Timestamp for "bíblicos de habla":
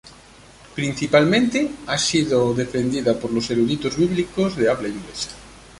3.97-4.87